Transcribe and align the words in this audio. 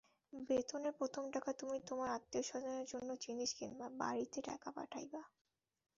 বেতনের 0.33 0.93
প্রথম 0.93 1.23
টাকা-তুমি 1.31 1.77
তোমার 1.87 2.09
আত্মীয়স্বজনের 2.09 2.85
জন্য 2.85 3.09
জিনিস 3.21 3.49
কিনবা, 3.57 3.87
বাড়িতে 3.99 4.39
টাকা 4.41 4.69
পাঠাইবা। 4.71 5.21